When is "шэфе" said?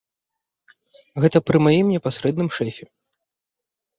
2.57-2.85